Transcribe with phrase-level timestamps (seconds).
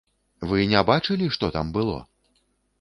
[0.51, 2.03] Вы не бачылі, што там было?